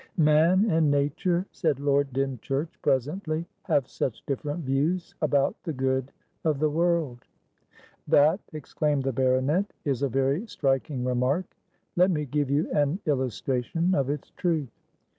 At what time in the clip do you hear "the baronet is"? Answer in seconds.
9.03-10.01